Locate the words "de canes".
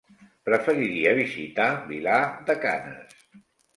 2.49-3.15